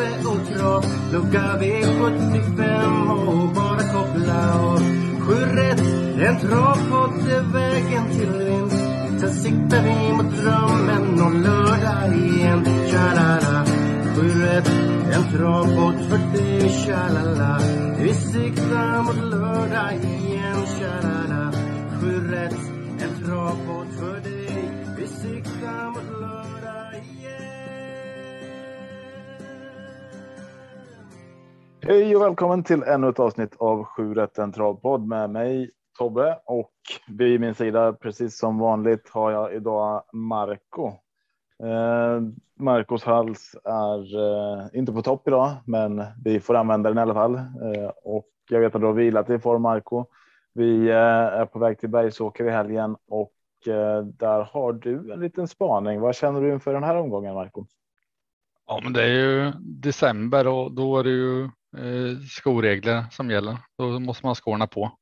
[0.00, 4.80] kaffe och Trav Lucka V75 och bara koppla av
[5.20, 5.80] Sju rätt,
[6.20, 8.84] en travpott är vägen till vinst.
[9.20, 12.64] Sen siktar vi mot drömmen om lördag igen.
[12.90, 13.64] Tja-la-la.
[14.16, 14.70] Sju rätt,
[15.12, 17.60] en travpott för dig Tja-la-la.
[17.98, 20.66] Vi siktar mot lördag igen.
[20.78, 21.52] Tja-la-la.
[22.00, 22.79] Sju rätt,
[31.82, 36.72] Hej och välkommen till ännu ett avsnitt av Sju rätten travpodd med mig Tobbe och
[37.08, 40.86] vid min sida precis som vanligt har jag idag Marco.
[41.62, 42.20] Eh,
[42.58, 47.14] Marcos hals är eh, inte på topp idag, men vi får använda den i alla
[47.14, 50.04] fall eh, och jag vet att du har vilat i form Marco.
[50.54, 53.32] Vi eh, är på väg till Bergsåker i helgen och
[53.68, 56.00] eh, där har du en liten spaning.
[56.00, 57.66] Vad känner du inför den här omgången Marco?
[58.66, 61.48] Ja, men det är ju december och då är det ju
[61.78, 63.56] Eh, skoregler som gäller.
[63.78, 64.98] Då måste man ha skorna på.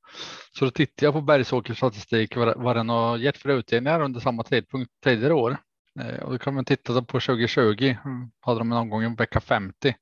[0.59, 4.43] Så då tittar jag på Bergsåkers statistik vad, den har gett för utdelningar under samma
[4.43, 5.59] tidpunkt tidigare år.
[6.01, 7.97] Eh, och då kan man titta på 2020.
[8.41, 9.95] Hade de en omgång i vecka 50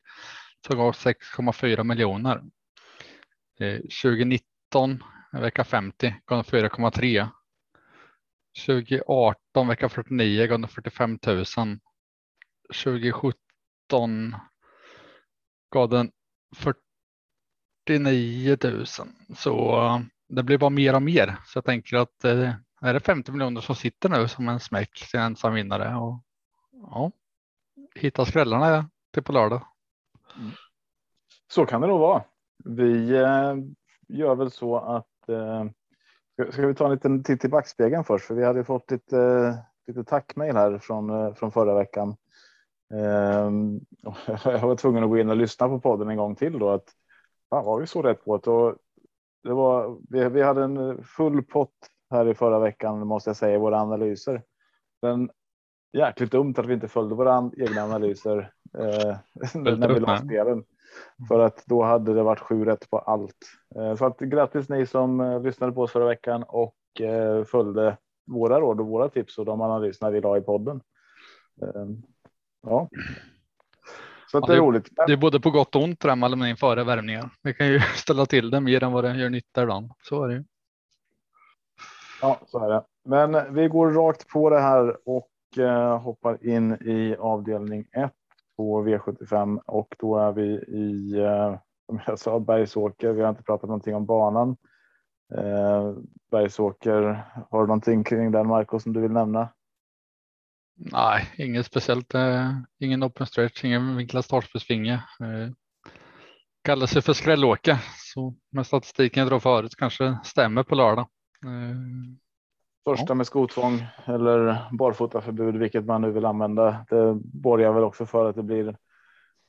[0.67, 2.42] så gav 6,4 miljoner.
[3.61, 5.02] Eh, 2019
[5.33, 7.29] vecka 50 gav de 4,3.
[8.67, 11.45] 2018 vecka 49 gav de 45 000.
[12.85, 14.36] 2017
[15.73, 16.11] gav den
[17.86, 18.86] 49 000.
[19.36, 21.36] Så eh, det blir bara mer och mer.
[21.44, 25.08] Så jag tänker att eh, är det 50 miljoner som sitter nu som en smäck
[25.11, 26.20] till en ensam vinnare och
[26.72, 27.11] ja,
[27.95, 29.66] hitta skrällarna till på lördag.
[30.36, 30.50] Mm.
[31.48, 32.24] Så kan det nog vara.
[32.64, 33.55] Vi eh,
[34.08, 35.64] gör väl så att eh,
[36.52, 38.27] ska, vi ta en liten titt i backspegeln först?
[38.27, 42.16] För vi hade fått lite, lite tackmail här från, från förra veckan.
[42.95, 43.51] Eh,
[44.52, 46.70] jag var tvungen att gå in och lyssna på podden en gång till då.
[46.70, 46.89] Att,
[47.51, 48.51] fan, var vi så rätt på det?
[48.51, 48.77] Och
[49.42, 51.75] det var, vi, vi hade en full pott
[52.11, 54.42] här i förra veckan måste jag säga i våra analyser.
[55.02, 55.30] Men
[55.92, 59.17] jäkligt dumt att vi inte följde våra egna analyser eh,
[59.55, 60.64] när vi la spelen.
[61.29, 63.36] För att då hade det varit sju rätt på allt.
[63.77, 67.96] Eh, så att grattis ni som eh, lyssnade på oss förra veckan och eh, följde
[68.27, 70.80] våra råd och våra tips och de analyserna vi la i podden.
[72.66, 72.88] Ja.
[74.30, 74.88] Så Ja, det är roligt.
[75.06, 77.30] Det är både på gott och ont det med aluminium före värmningar.
[77.42, 79.90] Det kan ju ställa till det mer än vad det gör nytta ibland.
[80.02, 80.44] Så är det ju.
[82.22, 82.84] Ja, så är det.
[83.04, 88.12] Men vi går rakt på det här och eh, hoppar in i avdelning 1
[88.56, 93.12] på V75 och då är vi i, eh, som jag sa, Bergsåker.
[93.12, 94.56] Vi har inte pratat någonting om banan.
[95.34, 95.92] Eh,
[96.30, 99.48] Bergsåker, har du någonting kring den Marco som du vill nämna?
[100.77, 102.14] Nej, inget speciellt.
[102.14, 104.95] Eh, ingen open stretch, ingen vinklad startspetsvinge.
[104.95, 105.53] Eh,
[106.64, 107.79] kallar sig för skrällåka,
[108.14, 111.09] så med statistiken jag drar förut kanske stämmer på lördag.
[111.45, 111.77] Eh,
[112.85, 116.87] Första med skotvång eller barfotaförbud, vilket man nu vill använda.
[116.91, 118.77] Det borgar väl också för att det blir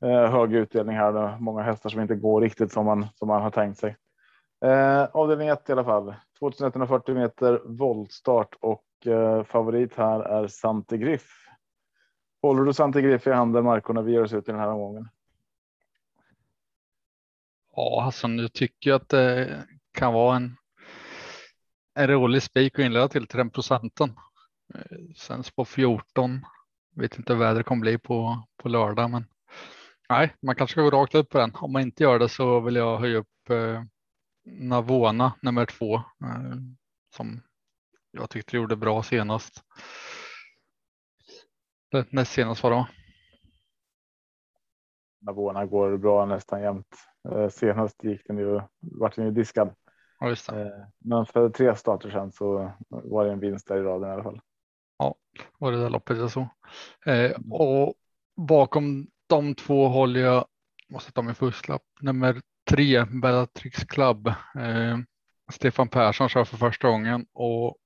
[0.01, 1.37] hög utdelning här.
[1.39, 3.95] Många hästar som inte går riktigt som man som man har tänkt sig.
[4.65, 6.15] Eh, avdelning 1 i alla fall.
[6.39, 11.47] 2140 meter voltstart och eh, favorit här är Sante Griff.
[12.41, 14.69] Håller du Sante Griff i handen Marco när vi gör oss ut i den här
[14.69, 15.09] omgången?
[17.75, 20.55] Ja, alltså nu tycker jag att det kan vara en,
[21.95, 24.09] en rolig spik att inleda till till den procenten.
[24.73, 26.45] Eh, sen på 14.
[26.95, 29.25] Vet inte hur vädret kommer bli på, på lördag, men
[30.09, 31.51] nej, man kanske ska gå rakt upp på den.
[31.55, 33.83] Om man inte gör det så vill jag höja upp eh,
[34.47, 36.55] Navona nummer två eh,
[37.15, 37.41] som
[38.11, 39.63] jag tyckte gjorde bra senast.
[42.09, 42.87] Näst senast var det va?
[45.19, 46.95] Navona går bra nästan jämt.
[47.31, 49.75] Eh, senast gick den ju, vart den ju diskad.
[50.19, 50.29] Ja.
[50.29, 50.67] Eh,
[50.99, 54.23] men för tre starter sedan så var det en vinst där i raden i alla
[54.23, 54.41] fall.
[55.57, 56.47] var det där loppet jag såg.
[57.05, 57.93] Eh, och
[58.35, 60.45] bakom de två håller jag,
[60.89, 64.27] måste ta min fusklapp, nummer tre, Bellatrix Club.
[64.27, 64.97] Eh,
[65.51, 67.77] Stefan Persson kör för första gången och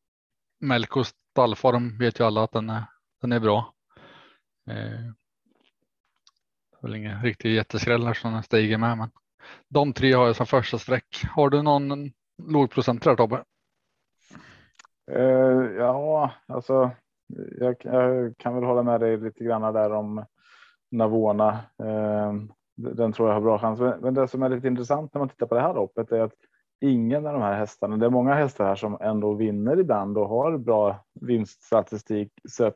[0.60, 2.83] Melkos stallform vet ju alla att den är,
[3.22, 3.74] den är bra.
[4.68, 5.12] Eh,
[6.81, 9.10] väl ingen riktig jätteskräll här som stiger med, men
[9.68, 11.25] de tre har jag som första streck.
[11.30, 12.12] Har du någon
[12.48, 13.44] låg procent där Tobbe?
[15.12, 16.92] Uh, ja, alltså
[17.60, 20.25] jag, jag, kan väl hålla med dig lite grann där om
[20.92, 21.60] Navona.
[21.84, 22.34] Uh,
[22.81, 23.80] den tror jag har bra chans.
[23.80, 26.36] Men det som är lite intressant när man tittar på det här loppet är att
[26.81, 30.30] ingen av de här hästarna, det är många hästar här som ändå vinner ibland och
[30.30, 32.75] har bra vinststatistik sett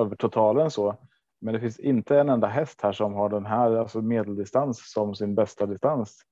[0.00, 0.96] över totalen så.
[1.40, 5.14] Men det finns inte en enda häst här som har den här alltså medeldistans som
[5.14, 6.22] sin bästa distans.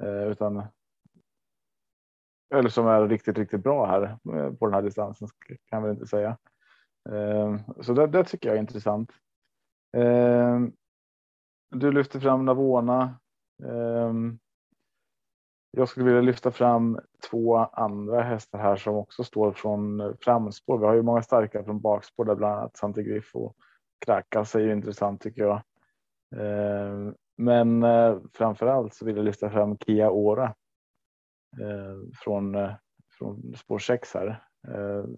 [0.00, 0.62] Eh, utan
[2.54, 5.28] eller som är riktigt, riktigt bra här eh, på den här distansen
[5.66, 6.36] kan vi inte säga.
[7.10, 9.10] Eh, så det, det tycker jag är intressant.
[9.96, 10.60] Eh,
[11.72, 13.18] du lyfter fram Navona.
[13.64, 14.38] Ehm,
[15.70, 16.98] jag skulle vilja lyfta fram
[17.30, 20.78] två andra hästar här som också står från framspår.
[20.78, 23.56] Vi har ju många starka från bakspår där bland annat Santigriff och
[24.06, 25.62] Krakas är ju intressant tycker jag.
[26.36, 30.54] Ehm, men eh, framför allt så vill jag lyfta fram Kia Ora
[31.60, 32.72] eh, från, eh,
[33.18, 34.42] från spår 6 här.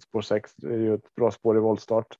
[0.01, 2.19] spår 6 är ju ett bra spår i voltstart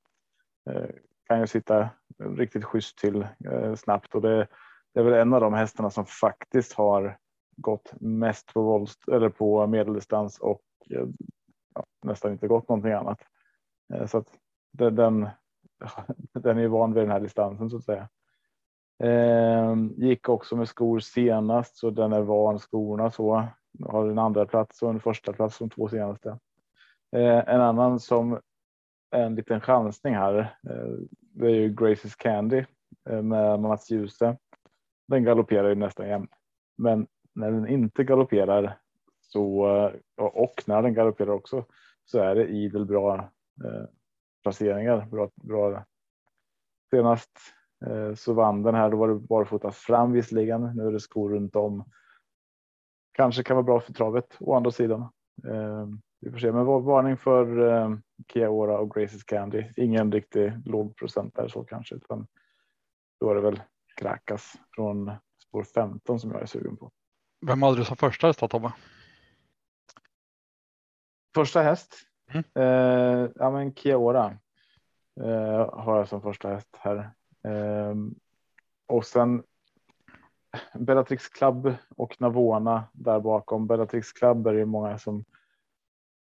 [1.27, 1.89] kan ju sitta
[2.19, 4.47] riktigt schysst till eh, snabbt och det,
[4.93, 7.17] det, är väl en av de hästarna som faktiskt har
[7.57, 11.07] gått mest på våld eller på medeldistans och eh,
[11.75, 13.19] ja, nästan inte gått någonting annat.
[13.93, 14.27] Eh, så att
[14.71, 15.29] det, den,
[16.33, 18.09] den är van vid den här distansen så att säga.
[19.03, 23.47] Eh, gick också med skor senast så den är van skorna så
[23.83, 26.29] har en andra plats och en första plats som två senaste.
[27.15, 28.39] Eh, en annan som
[29.11, 30.37] en liten chansning här.
[30.39, 32.65] Eh, det är ju Graces Candy
[33.09, 34.37] eh, med Mats Djuse.
[35.07, 36.31] Den galopperar ju nästan jämt,
[36.77, 38.77] men när den inte galopperar
[39.21, 39.67] så
[40.17, 41.65] eh, och när den galopperar också
[42.05, 43.29] så är det idel bra
[44.43, 45.05] placeringar.
[45.05, 45.85] Bra, bra.
[46.91, 47.31] Senast
[48.15, 48.89] så vann den här.
[48.89, 50.75] Då var det barfota fram visserligen.
[50.75, 51.83] Nu är det skor runt om.
[53.11, 55.09] Kanske kan vara bra för travet å andra sidan.
[56.25, 57.97] Vi får se, men varning för eh,
[58.33, 59.63] Kiaora och Graces Candy.
[59.77, 62.27] Ingen riktig låg procent där så kanske, utan
[63.19, 63.61] då är det väl
[63.95, 65.11] Krakas från
[65.47, 66.91] spår 15 som jag är sugen på.
[67.47, 68.73] Vem hade du som första häst Tobbe?
[71.35, 71.95] Första häst?
[72.29, 72.43] Mm.
[72.55, 74.37] Eh, ja, men Kiaora
[75.21, 77.11] eh, har jag som första häst här.
[77.43, 77.95] Eh,
[78.87, 79.43] och sen
[80.73, 83.67] Bellatrix Club och Navona där bakom.
[83.67, 85.25] Bellatrix Club är det många som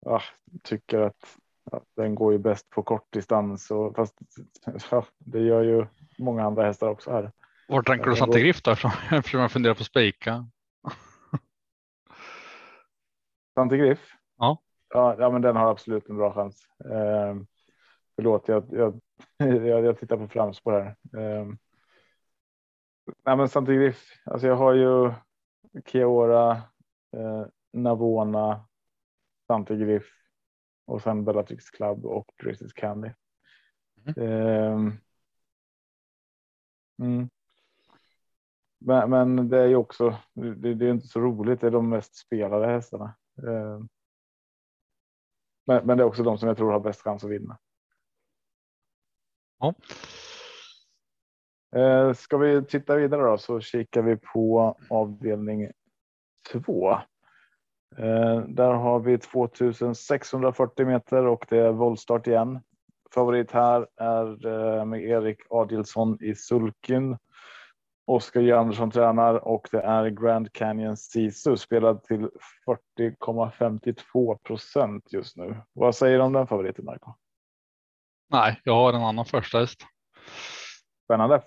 [0.06, 0.22] ja,
[0.64, 1.38] tycker att
[1.72, 4.20] ja, den går ju bäst på kortdistans och fast
[4.92, 5.86] ja, det gör ju
[6.18, 7.32] många andra hästar också här.
[7.68, 8.72] Var tänker du Santa Griff då?
[9.12, 10.46] Eftersom jag funderar på spika.
[13.54, 14.14] Santa Griff?
[14.38, 14.58] Ja.
[14.90, 15.16] ja.
[15.20, 16.68] Ja, men den har absolut en bra chans.
[16.86, 17.36] Eh,
[18.16, 19.00] förlåt, jag, jag,
[19.38, 20.88] jag, jag tittar på framspår här.
[21.22, 21.46] Eh,
[23.26, 25.14] nej, men Santa Griff, alltså jag har ju
[25.86, 26.52] Kiora,
[27.18, 28.66] eh, Navona,
[29.52, 30.04] Dante Griff
[30.86, 33.10] och sen Bellatrix Club och Graces Candy.
[34.06, 34.32] Mm.
[34.32, 34.94] Eh,
[37.02, 37.30] mm.
[38.80, 41.62] Men, men, det är ju också, det, det, är inte så roligt.
[41.62, 43.16] Det är de mest spelade hästarna.
[43.38, 43.80] Eh,
[45.66, 47.60] men, men, det är också de som jag tror har bäst chans att vinna.
[49.60, 49.74] Ja.
[51.80, 55.72] Eh, ska vi titta vidare då så kikar vi på avdelning
[56.52, 56.98] två.
[57.98, 62.60] Eh, där har vi 2640 meter och det är voltstart igen.
[63.14, 67.18] Favorit här är eh, med Erik Adilsson i sulken.
[68.06, 72.30] Oskar J Andersson tränar och det är Grand Canyon Sisu spelad till
[73.00, 75.62] 40,52 procent just nu.
[75.74, 77.14] Vad säger du om den favoriten Marco?
[78.30, 79.80] Nej, jag har en annan första häst.
[81.06, 81.42] Spännande.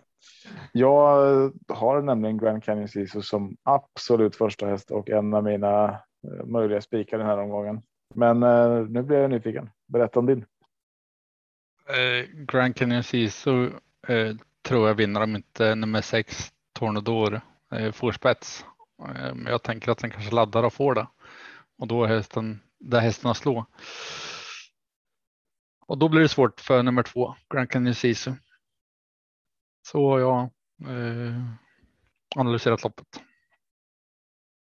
[0.72, 5.96] Jag har nämligen Grand Canyon Sisu som absolut första häst och en av mina Eh,
[6.24, 7.82] Eh, möjliga spikar den här omgången.
[8.14, 9.70] Men eh, nu blir jag nyfiken.
[9.86, 10.46] Berätta om din.
[11.88, 13.70] Eh, Grand Canyon Sisu
[14.06, 17.40] eh, tror jag vinner om inte nummer sex Tornador
[17.72, 18.64] eh, får spets.
[19.08, 21.06] Eh, jag tänker att den kanske laddar och får det.
[21.78, 23.66] Och då är hästen där hästen slå.
[25.86, 28.32] Och då blir det svårt för nummer två Grand Canyon Sisu.
[29.86, 30.40] Så har jag
[30.90, 31.42] eh,
[32.36, 33.20] analyserat loppet.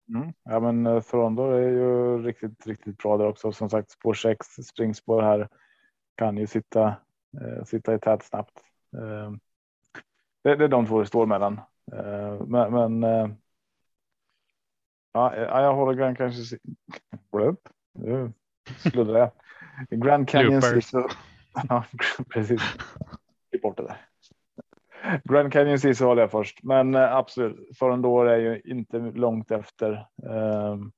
[0.10, 0.34] Mm.
[0.44, 3.52] Ja, men Frondor eh, är ju riktigt, riktigt bra där också.
[3.52, 5.48] Som sagt, spår 6 springspår här
[6.16, 6.88] kan ju sitta,
[7.42, 8.64] eh, sitta i tät snabbt.
[8.98, 9.32] Eh,
[10.44, 11.62] det, det, är de två det står mellan.
[11.92, 13.30] Eh, men, men eh,
[15.14, 16.58] ja, jag håller Grand kanske.
[17.94, 18.34] Nu
[18.78, 19.32] sluddrar jag.
[19.90, 20.62] Grand Canyon.
[21.70, 21.86] ja,
[22.30, 22.62] precis.
[23.50, 24.09] Klipp bort det där.
[25.24, 27.80] Grand Canyon Ceesay håller jag först, men eh, absolut.
[27.80, 30.08] Door är ju inte långt efter.
[30.24, 30.92] Um,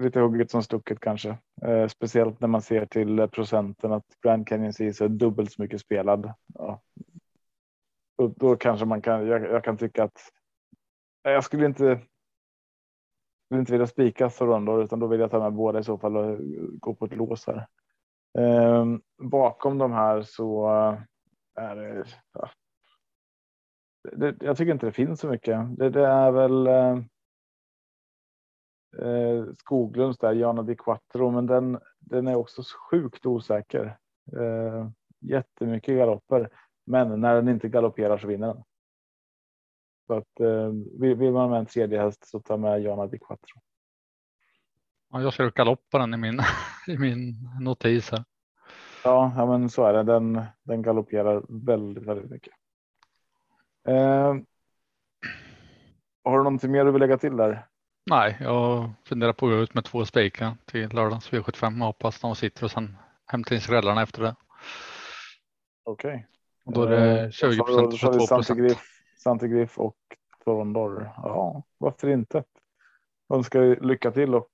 [0.00, 4.72] lite hugget som stucket kanske, uh, speciellt när man ser till procenten att Grand Canyon
[4.72, 6.32] Ceesay är dubbelt så mycket spelad.
[6.54, 6.82] Ja.
[8.16, 9.26] Och då kanske man kan.
[9.26, 10.18] Jag, jag kan tycka att
[11.26, 12.00] eh, jag skulle inte.
[13.50, 16.16] Vill inte vilja spika Sorondor utan då vill jag ta med båda i så fall
[16.16, 16.38] och
[16.80, 17.66] gå på ett lås här.
[18.38, 20.98] Um, bakom de här så eh,
[21.54, 22.50] är ja.
[24.12, 25.78] det, jag tycker inte det finns så mycket.
[25.78, 26.98] Det, det är väl eh,
[29.06, 33.98] eh, Skoglunds där, Jana Di Quattro, men den, den är också sjukt osäker.
[34.32, 34.88] Eh,
[35.20, 36.48] jättemycket galopper,
[36.86, 38.64] men när den inte galopperar så vinner den.
[40.06, 40.68] Så att eh,
[41.00, 43.60] vill man med en tredje häst så ta med Jana Di Quattro.
[45.10, 46.40] Ja, jag ser galopparen i min,
[46.88, 48.24] i min notis här.
[49.04, 50.02] Ja, ja, men så är det.
[50.02, 52.52] Den, den galopperar väldigt, väldigt mycket.
[53.88, 54.34] Eh,
[56.24, 57.66] har du någonting mer du vill lägga till där?
[58.10, 62.20] Nej, jag funderar på att gå ut med två spikar till lördagens V75 och hoppas
[62.20, 62.96] de sitter och sen
[63.26, 64.34] hämta in skrällarna efter det.
[65.84, 66.10] Okej.
[66.10, 66.24] Okay.
[66.64, 68.78] Och då är det 20 procent och 22 procent.
[69.18, 69.96] Santigriff och
[70.44, 71.10] Torondor.
[71.16, 72.44] Ja, varför inte?
[73.34, 74.50] Önskar lycka till och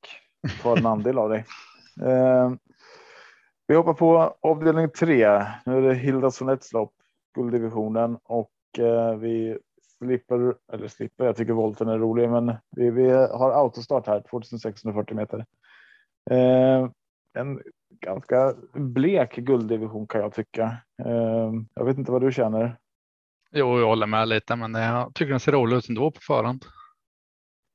[0.63, 1.45] ta en andel av dig.
[2.03, 2.53] Eh,
[3.71, 5.47] vi hoppar på avdelning tre.
[5.67, 6.95] Nu är det Hilda Sonets lopp,
[7.35, 9.59] gulddivisionen och eh, vi
[9.99, 15.17] slipper, eller slipper, jag tycker volten är rolig, men vi, vi har autostart här, 2640
[15.17, 15.47] meter.
[16.31, 16.91] Eh,
[17.39, 17.63] en
[18.01, 20.77] ganska blek gulddivision kan jag tycka.
[21.05, 22.77] Eh, jag vet inte vad du känner.
[23.51, 26.65] Jo, jag håller med lite, men jag tycker den ser rolig ut ändå på förhand.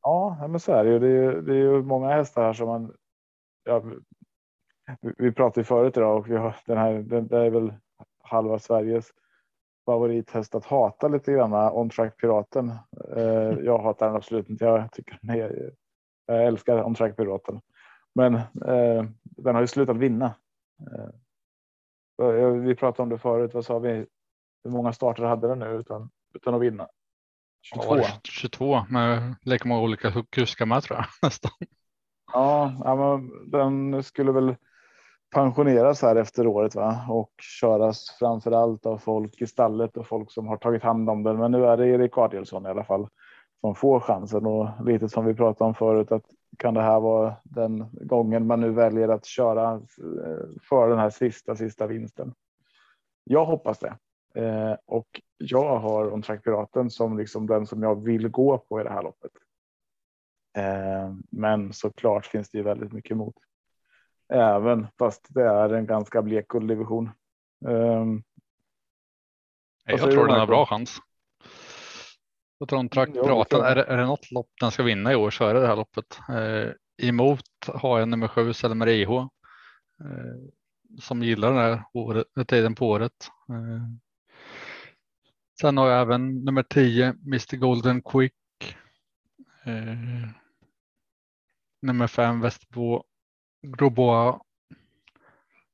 [0.02, 1.00] Ja, men så är det ju.
[1.00, 2.94] Det är ju, det är ju många hästar här som man
[3.66, 3.84] ja,
[5.18, 6.94] vi pratade förut idag och vi har den här.
[6.94, 7.74] Den, det är väl
[8.24, 9.12] halva Sveriges
[9.86, 11.54] favorithäst att hata lite grann.
[11.54, 12.70] On track piraten.
[13.16, 13.24] Eh,
[13.64, 14.66] jag hatar den absolut inte.
[14.66, 15.74] Jag tycker den är,
[16.26, 17.62] jag älskar on track piraten,
[18.16, 20.36] men eh, den har ju slutat vinna.
[20.92, 23.54] Eh, vi pratade om det förut.
[23.54, 24.06] Vad sa vi?
[24.64, 26.88] Hur många starter hade den nu utan utan att vinna?
[27.62, 27.98] 22.
[27.98, 31.52] Ja, 22 med lika många olika kuskar med tror jag nästan.
[32.34, 34.56] Ja, ja men den skulle väl
[35.34, 37.06] pensioneras här efter året va?
[37.10, 41.24] och köras framför allt av folk i stallet och folk som har tagit hand om
[41.24, 41.38] den.
[41.38, 43.08] Men nu är det Erik Adielsson i alla fall
[43.62, 46.26] som får chansen och lite som vi pratade om förut att
[46.58, 51.10] kan det här vara den gången man nu väljer att köra eh, för den här
[51.10, 52.34] sista sista vinsten?
[53.24, 53.98] Jag hoppas det
[54.42, 58.82] eh, och jag har On Track Piraten som liksom den som jag vill gå på
[58.82, 59.32] i det här loppet.
[60.58, 63.36] Eh, men såklart finns det ju väldigt mycket emot
[64.30, 67.10] även fast det är en ganska blek gulddivision.
[67.66, 68.24] Um,
[69.86, 70.98] jag tror den har bra chans.
[72.58, 75.46] Jag tror Track Piraten, är, är det något lopp den ska vinna i år så
[75.46, 76.20] är det det här loppet.
[76.30, 76.72] Eh,
[77.08, 79.28] emot har jag nummer sju Selmer IH eh,
[81.02, 83.32] som gillar den här året, tiden på året.
[83.50, 83.84] Eh,
[85.62, 88.34] sen har jag även nummer 10 Mr Golden Quick.
[89.66, 90.30] Eh,
[91.82, 93.04] nummer 5 Västerbo
[93.66, 94.40] Groboa.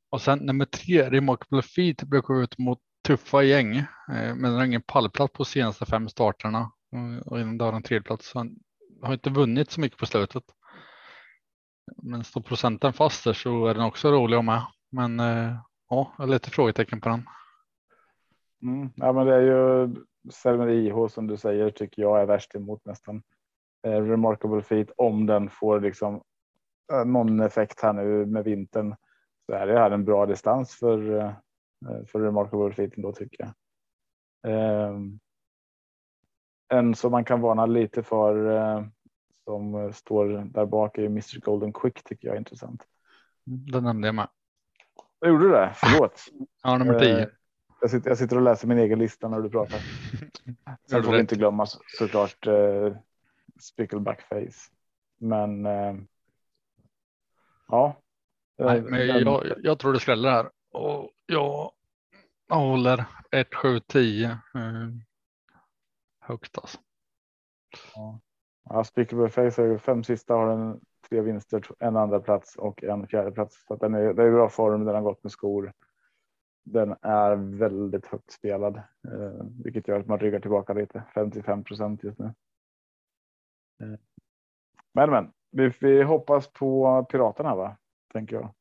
[0.10, 4.54] Och sen nummer tre, Remarkable Feet, brukar gå ut mot tuffa gäng, eh, men den
[4.54, 8.30] har ingen pallplats på senaste fem starterna eh, och innan det har en tredjeplats.
[8.30, 8.56] Så han
[9.02, 10.44] har inte vunnit så mycket på slutet.
[12.04, 14.62] Men står procenten fast där så är den också rolig att med.
[14.92, 15.56] Men eh,
[15.90, 17.24] ja, jag har lite frågetecken på den.
[18.64, 19.96] Mm, ja, men det är ju
[20.30, 23.24] Selmer IH som du säger tycker jag är värst emot nästan.
[23.88, 26.24] Eh, remarkable feat om den får liksom
[27.06, 28.96] någon effekt här nu med vintern
[29.46, 31.18] så är det här en bra distans för
[31.90, 33.54] eh, för remarkable feeten då tycker jag.
[34.90, 35.20] Um,
[36.70, 38.86] en som man kan varna lite för uh,
[39.44, 42.88] som står där bak är Mr Golden Quick tycker jag är intressant.
[43.44, 44.28] Den nämnde jag med.
[45.20, 45.74] Jag gjorde det?
[45.76, 46.22] Förlåt.
[46.64, 47.16] ja, nummer 10.
[47.16, 47.28] Uh,
[47.82, 49.80] jag, sitter, jag sitter och läser min egen lista när du pratar.
[50.90, 51.66] Sen får vi inte glömma
[51.98, 52.96] såklart uh,
[53.60, 54.72] Spickleback Face.
[55.20, 55.66] Men
[57.72, 57.96] Ja.
[58.58, 61.72] Nej, men jag, jag tror det skräller här och jag
[62.50, 64.38] håller 1, 7, 10
[66.20, 66.78] högt alltså.
[67.96, 68.20] Ja,
[68.64, 73.66] ja är fem sista har en tre vinster, en andra plats och en fjärde plats.
[73.68, 74.86] Så den är, det är bra form.
[74.86, 75.74] Den har gått med skor.
[76.64, 81.04] Den är väldigt högt spelad, eh, vilket gör att man ryggar tillbaka lite.
[81.14, 82.26] 55 procent just nu.
[83.82, 84.00] Eh.
[84.94, 87.78] Men men vi, vi hoppas på piraterna va?
[88.14, 88.54] Tänker jag.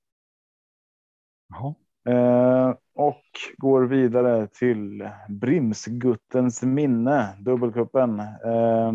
[1.49, 1.75] Jaha.
[2.09, 3.25] Eh, och
[3.57, 8.21] går vidare till Brimsguttens minne, dubbelkuppen.
[8.21, 8.93] Eh,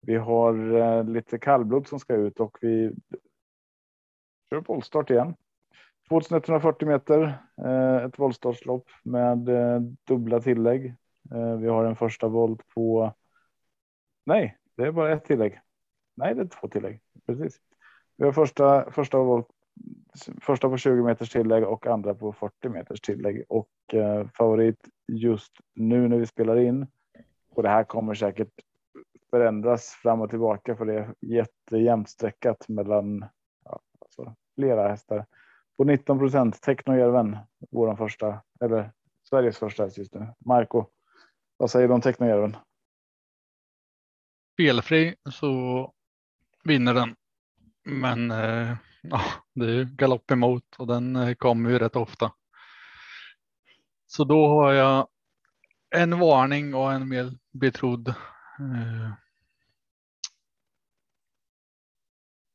[0.00, 2.92] vi har eh, lite kallblod som ska ut och vi
[4.50, 5.34] kör voltstart igen.
[6.08, 10.86] 2140 meter, eh, ett voltstartslopp med eh, dubbla tillägg.
[11.34, 13.14] Eh, vi har en första volt på.
[14.26, 15.60] Nej, det är bara ett tillägg.
[16.16, 17.00] Nej, det är två tillägg.
[17.26, 17.60] Precis.
[18.16, 19.48] Vi har första första volt
[20.40, 25.52] första på 20 meters tillägg och andra på 40 meters tillägg och eh, favorit just
[25.74, 26.86] nu när vi spelar in.
[27.50, 28.52] Och det här kommer säkert
[29.30, 33.24] förändras fram och tillbaka för det är jättejämnt streckat mellan
[33.64, 35.26] ja, alltså, flera hästar.
[35.76, 37.36] På 19 procent Technojärven,
[37.70, 38.92] vår första eller
[39.28, 40.26] Sveriges första häst just nu.
[40.38, 40.86] Marco,
[41.56, 42.56] vad säger du om Technojärven?
[44.56, 45.92] Felfri så
[46.66, 47.16] vinner den.
[47.84, 49.22] Men eh, ja,
[49.54, 52.32] det är ju galopp emot och den eh, kommer ju rätt ofta.
[54.06, 55.08] Så då har jag
[55.90, 59.12] en varning och en mer betrodd eh,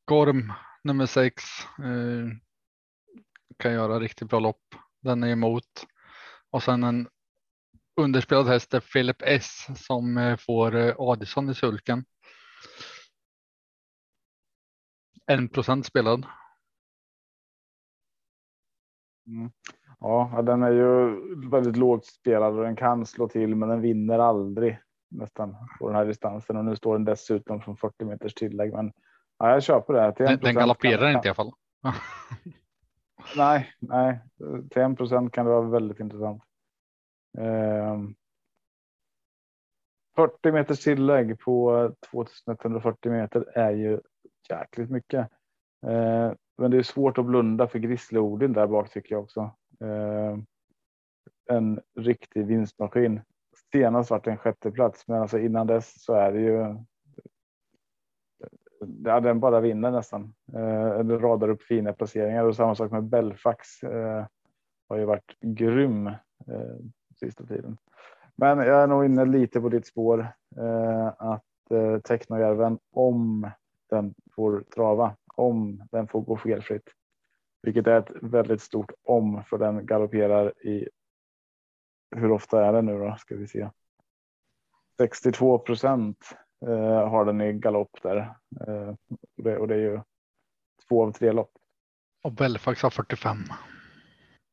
[0.04, 0.52] Gorm
[0.84, 1.42] nummer sex
[1.78, 2.28] eh,
[3.58, 4.74] kan göra riktigt bra lopp.
[5.00, 5.86] Den är emot
[6.50, 7.08] och sen en
[7.96, 12.04] underspelad häst är Philip S som eh, får eh, Adison i sulken.
[15.32, 16.26] En procent spelad.
[19.26, 19.50] Mm.
[20.00, 21.18] Ja, den är ju
[21.50, 24.78] väldigt lågt spelad och den kan slå till, men den vinner aldrig
[25.10, 28.72] nästan på den här distansen och nu står den dessutom från 40 meters tillägg.
[28.72, 28.92] Men
[29.38, 30.12] ja, jag köper det.
[30.12, 31.52] Till den, den galopperar inte i alla fall.
[33.36, 34.20] nej, nej,
[34.70, 36.42] till en procent kan det vara väldigt intressant.
[37.38, 37.98] Eh,
[40.16, 44.00] 40 meters tillägg på 2140 meter är ju
[44.50, 45.28] jäkligt mycket.
[45.86, 49.40] Eh, men det är svårt att blunda för Grizzly-Odin där bak tycker jag också.
[49.80, 50.38] Eh,
[51.50, 53.20] en riktig vinstmaskin.
[53.72, 56.76] Senast vart det en sjätteplats, men alltså innan dess så är det ju.
[59.04, 60.34] Ja, den bara vinner nästan.
[60.52, 63.82] Eh, den radar upp fina placeringar och samma sak med Belfax.
[63.82, 64.26] Eh,
[64.88, 66.76] har ju varit grym eh,
[67.20, 67.78] sista tiden.
[68.36, 73.50] Men jag är nog inne lite på ditt spår eh, att eh, Technojärven om
[73.92, 76.90] den får trava om den får gå felfritt.
[77.62, 80.88] Vilket är ett väldigt stort om för den galopperar i.
[82.16, 83.16] Hur ofta är det nu då?
[83.18, 83.70] Ska vi se.
[84.96, 88.16] 62 procent eh, har den i galopp där
[88.66, 88.94] eh,
[89.36, 90.00] och, det, och det är ju
[90.88, 91.52] två av tre lopp.
[92.22, 93.36] Och Belfax har 45.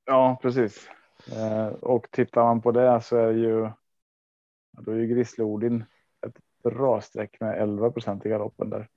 [0.05, 0.89] Ja, precis.
[1.31, 3.69] Eh, och tittar man på det så är ju.
[4.71, 5.85] Då är ju Grizzly Odin
[6.27, 8.87] ett bra streck med 11 procent i galoppen där.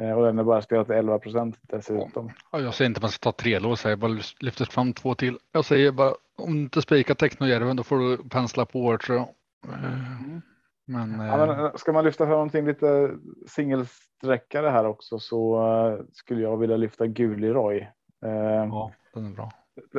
[0.00, 2.30] Eh, och den är bara spelat 11 procent dessutom.
[2.52, 5.14] Ja, jag säger inte att man ska ta tre lås, jag bara lyfter fram två
[5.14, 5.38] till.
[5.52, 9.28] Jag säger bara om du inte spikar Technojärven då får du pensla på tror jag.
[9.68, 10.42] Mm.
[10.84, 13.10] Men, ja, men, eh, ska man lyfta fram någonting lite
[13.46, 17.86] singelsträckare här också så uh, skulle jag vilja lyfta Guliroy.
[18.24, 19.50] Uh, ja, den är bra.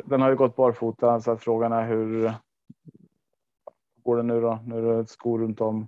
[0.05, 2.33] Den har ju gått barfota så att frågan är hur
[4.03, 4.59] går det nu då?
[4.65, 5.87] Nu är det skor runt om.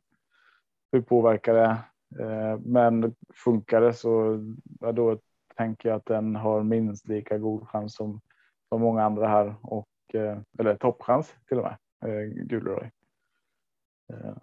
[0.92, 1.78] Hur påverkar det?
[2.20, 4.40] Eh, men funkar det så
[4.80, 5.20] ja, då
[5.56, 8.22] tänker jag att den har minst lika god chans som,
[8.70, 11.78] som många andra här och eh, eller toppchans till och med.
[12.06, 12.92] Eh, Gulroy.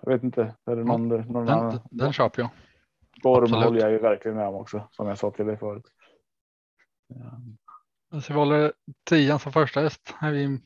[0.02, 0.54] Jag vet inte.
[0.64, 1.80] Är det någon, ja, någon den, annan?
[1.90, 2.50] Den köper jag.
[3.22, 5.84] Gorm håller jag ju verkligen med om också som jag sa till dig förut.
[8.22, 8.72] Så vi håller
[9.04, 10.60] tian som första häst är vi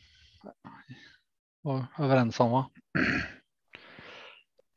[1.98, 2.70] överens om va?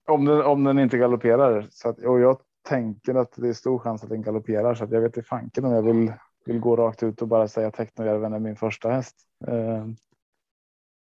[0.10, 1.67] Om den, om den inte galopperar.
[1.72, 4.91] Så att, och jag tänker att det är stor chans att den galopperar så att
[4.91, 6.13] jag vet inte fanken om jag vill,
[6.45, 9.15] vill gå rakt ut och bara säga Technojärven är min första häst.
[9.48, 9.86] Eh,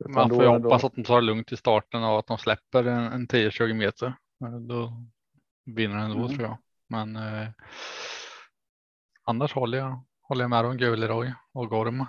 [0.08, 2.84] Man får ju hoppas att de tar det lugnt i starten och att de släpper
[2.84, 4.14] en, en 10-20 meter.
[4.68, 4.92] Då
[5.64, 6.36] vinner den ändå mm.
[6.36, 6.56] tror jag.
[6.88, 7.48] Men eh,
[9.24, 12.06] annars håller jag, håller jag med om Guleroy och Gorm.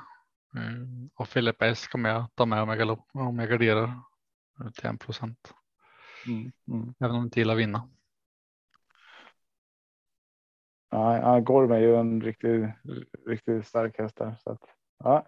[0.56, 1.10] Mm.
[1.16, 4.02] Och Filip S kommer jag ta med om jag, om jag garderar
[4.74, 5.54] till en procent.
[6.28, 6.94] Mm, mm.
[7.00, 7.88] Även om inte gillar vinna.
[10.90, 12.66] Ja, Gorm är ju en riktigt,
[13.28, 14.36] riktigt stark häst där.
[14.44, 14.62] Så att,
[15.04, 15.28] ja.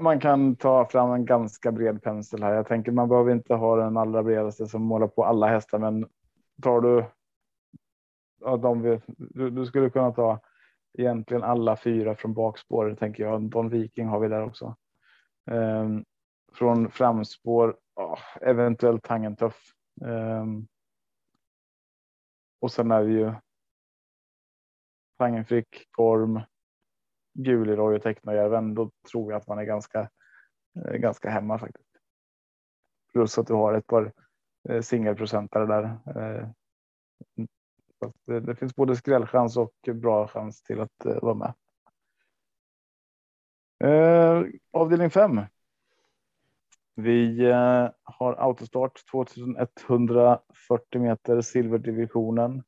[0.00, 2.54] Man kan ta fram en ganska bred pensel här.
[2.54, 6.08] Jag tänker man behöver inte ha den allra bredaste som målar på alla hästar, men
[6.62, 7.04] tar du.
[8.40, 10.40] Ja, de du, du skulle kunna ta
[10.98, 13.42] egentligen alla fyra från bakspår tänker jag.
[13.42, 14.76] Don Viking har vi där också.
[15.50, 16.04] Um,
[16.54, 19.72] från framspår Ja, eventuellt Tangentuff.
[20.00, 20.66] Um, ehm,
[22.58, 23.34] och sen är det ju
[25.18, 26.40] Tangenfrick, Gorm,
[27.34, 30.10] Guliroy och Technojärven, då tror jag att man är ganska,
[30.76, 31.90] eh, ganska hemma faktiskt.
[33.12, 34.12] Plus att du har ett par
[34.68, 35.82] eh, singelprocentare där.
[36.06, 36.48] Eh,
[38.26, 41.54] det, det, finns både skrällchans och bra chans till att vara med.
[44.70, 45.40] avdelning 5.
[46.98, 52.62] Vi eh, har autostart 2140 meter silverdivisionen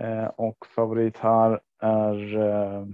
[0.00, 2.86] eh, och favorit här är eh,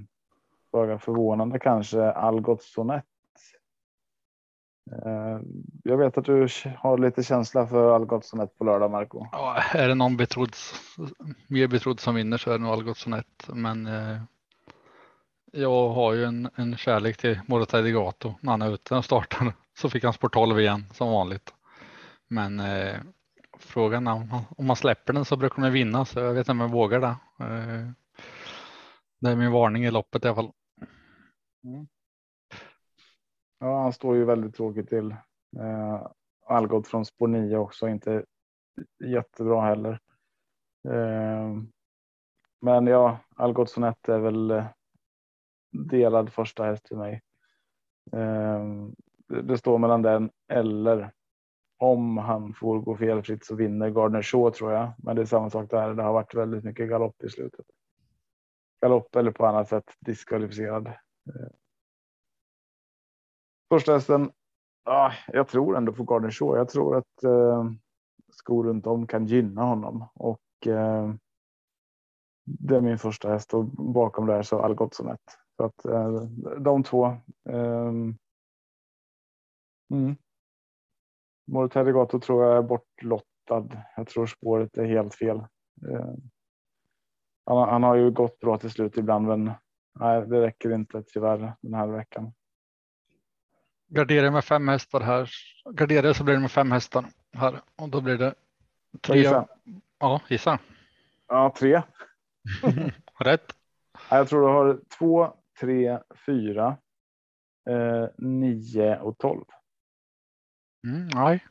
[0.70, 3.04] föga förvånande kanske Algot Sonett.
[5.84, 9.26] Jag vet att du har lite känsla för Algot Sonett på lördag, Marco.
[9.32, 10.54] Ja, är det någon betrodd,
[11.48, 13.48] mer betrodd som vinner så är det nog Algot Sonett.
[13.48, 14.22] Men eh,
[15.52, 19.52] jag har ju en, en kärlek till Morata Degato när han är ute och startar.
[19.78, 21.54] Så fick han spår 12 igen som vanligt.
[22.28, 23.00] Men eh,
[23.58, 26.52] frågan är om, om man släpper den så brukar man vinna så jag vet inte
[26.52, 27.16] om jag vågar det.
[27.44, 27.90] Eh,
[29.20, 30.52] det är min varning i loppet i alla fall.
[31.64, 31.88] Mm.
[33.58, 35.10] Ja, han står ju väldigt tråkigt till.
[35.56, 36.06] Eh,
[36.46, 38.24] Algot från spår 9 också, inte
[39.04, 40.00] jättebra heller.
[40.88, 41.56] Eh,
[42.60, 44.66] men ja, Algot Sonett är väl eh,
[45.70, 47.22] delad första häst för mig.
[48.12, 48.64] Eh,
[49.28, 51.12] det står mellan den eller
[51.78, 54.92] om han får gå felfritt så vinner Gardner Shaw tror jag.
[54.98, 55.94] Men det är samma sak där.
[55.94, 57.66] Det har varit väldigt mycket galopp i slutet.
[58.80, 60.86] Galopp eller på annat sätt diskvalificerad.
[60.86, 61.48] Eh.
[63.70, 64.30] Första hästen.
[64.84, 66.56] Ah, jag tror ändå på Garden Show.
[66.56, 67.70] Jag tror att eh,
[68.32, 71.12] skor runt om kan gynna honom och eh,
[72.44, 75.38] det är min första häst och bakom där så Algotsson som ett.
[75.56, 76.20] Så att eh,
[76.58, 77.06] de två.
[77.48, 77.92] Eh,
[79.90, 80.16] mm.
[81.46, 83.82] Mortelligato tror jag är bortlottad.
[83.96, 85.36] Jag tror spåret är helt fel.
[85.90, 86.14] Eh,
[87.46, 89.52] han, han, har ju gått bra till slut ibland, men
[90.00, 92.32] nej, det räcker inte tyvärr den här veckan.
[93.88, 95.30] Garderar med fem hästar här.
[95.70, 98.34] Garderar så blir det med fem hästar här och då blir det
[99.00, 99.18] tre.
[99.18, 99.48] Gissa.
[99.98, 100.58] Ja, gissa.
[101.26, 101.82] Ja, tre.
[103.18, 103.52] Rätt.
[104.10, 106.76] Jag tror du har två, tre, fyra,
[107.70, 109.44] eh, nio och tolv.
[110.84, 111.44] Mm, nej.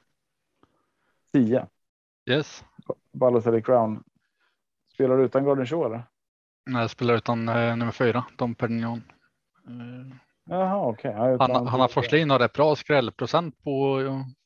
[1.31, 1.67] Tio.
[2.29, 2.65] Yes.
[3.11, 4.03] Balotelli Crown.
[4.93, 6.03] Spelar du utan Garden Show eller?
[6.65, 9.03] Nej, jag spelar utan eh, nummer fyra, Dom Perignon.
[9.67, 10.17] Eh,
[10.49, 11.11] Jaha, okej.
[11.11, 11.37] Okay.
[11.39, 13.99] Han, han har Forslin har rätt bra skrällprocent på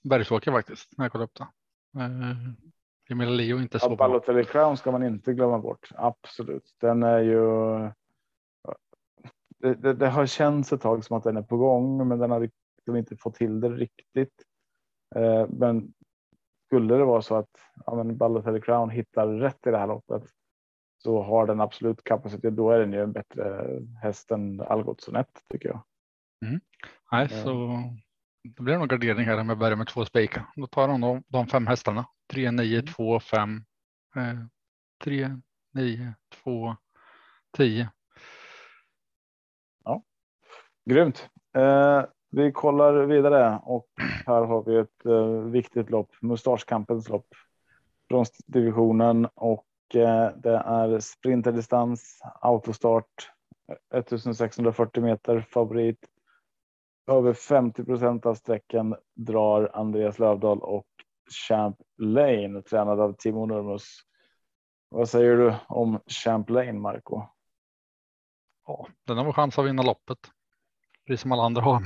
[0.04, 0.98] Bergsåker faktiskt.
[0.98, 1.48] När jag kollar upp det.
[2.00, 2.54] Uh,
[3.10, 4.08] Emilia Leo inte så ja, bra.
[4.08, 5.90] Balotelli Crown ska man inte glömma bort.
[5.96, 6.76] Absolut.
[6.78, 7.42] Den är ju.
[9.58, 12.32] Det, det, det, har känts ett tag som att den är på gång, men den
[12.32, 14.44] har liksom inte fått till det riktigt.
[15.16, 15.94] Uh, men
[16.66, 20.24] skulle det vara så att ja, Balotelli Crown hittar rätt i det här loppet
[21.04, 22.56] så har den absolut kapacitet.
[22.56, 23.68] Då är den ju en bättre
[24.02, 25.84] häst än Algotsson 1 tycker jag.
[26.46, 26.62] Mm.
[27.12, 27.68] Nej, så
[28.44, 30.46] det blir nog gardering här om jag börjar med två spikar.
[30.56, 32.06] Då tar de de, de fem hästarna.
[32.32, 33.64] 3, 9, 2, 5,
[35.04, 35.30] 3,
[35.74, 36.76] 9, 2,
[37.58, 37.90] 10.
[39.84, 40.04] Ja,
[40.90, 41.30] grymt.
[41.56, 43.88] Eh, vi kollar vidare och
[44.26, 47.28] här har vi ett eh, viktigt lopp, Mustaschkampens lopp
[48.10, 53.32] från divisionen och eh, det är sprinterdistans, autostart,
[53.94, 56.06] eh, 1640 meter favorit
[57.08, 60.88] över 50 procent av sträckan drar Andreas Lövdahl och
[61.48, 64.02] Champ Lane tränad av Timo Nurmos.
[64.90, 67.24] Vad säger du om Champ Lane, Marco?
[68.68, 70.18] Ja, den har väl chans att vinna loppet.
[71.08, 71.82] Precis som alla andra har.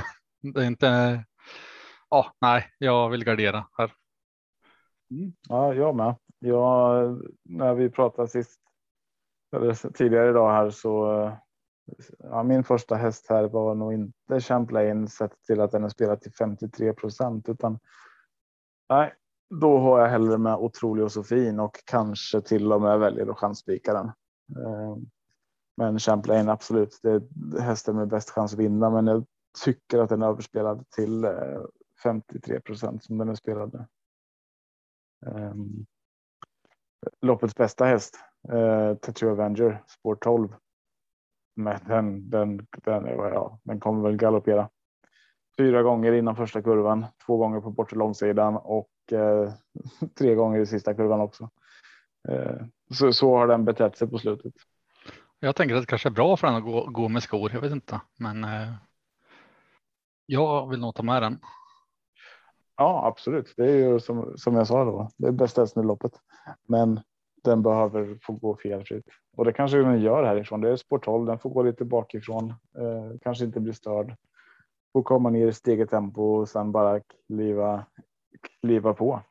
[0.53, 1.23] Det är inte.
[2.09, 3.91] Ja, nej, jag vill gardera här.
[5.11, 5.33] Mm.
[5.49, 6.15] Ja, jag med.
[6.39, 8.59] Jag, när vi pratade sist
[9.55, 11.33] eller tidigare idag här så eh,
[12.19, 16.21] Ja, min första häst här var nog inte Champlain sett till att den är spelat
[16.21, 17.79] till 53 procent utan.
[18.89, 19.13] Nej,
[19.49, 23.27] då har jag hellre med otrolig och så fin och kanske till och med väljer
[23.27, 24.07] att chansspika den.
[24.65, 24.97] Eh,
[25.77, 29.25] men Champlain absolut, det är hästen med bäst chans att vinna, men jag
[29.63, 31.61] tycker att den är överspelad till eh,
[32.03, 33.85] 53 procent som den är spelad.
[35.25, 35.85] Um,
[37.21, 40.55] loppets bästa häst, eh, uh, Tattoo Avenger, spår 12.
[41.55, 44.69] Men den, den, den, ja, den kommer väl galoppera.
[45.57, 49.53] Fyra gånger innan första kurvan, två gånger på bortre långsidan och eh,
[50.17, 51.49] tre gånger i sista kurvan också.
[52.91, 54.53] Så, så har den betett sig på slutet.
[55.39, 57.51] Jag tänker att det kanske är bra för den att gå, gå med skor.
[57.53, 58.43] Jag vet inte, men
[60.25, 61.39] jag vill nog ta med den.
[62.77, 63.53] Ja, absolut.
[63.57, 65.09] Det är ju som, som jag sa då.
[65.17, 66.11] Det är bästa hästen i loppet.
[66.67, 66.99] Men
[67.43, 69.13] den behöver få gå felfritt typ.
[69.37, 70.61] och det kanske den gör härifrån.
[70.61, 71.25] Det är sport 12.
[71.25, 74.15] Den får gå lite bakifrån, eh, kanske inte bli störd.
[74.93, 77.85] Får komma ner i steget tempo och sen bara kliva,
[78.61, 79.21] kliva på.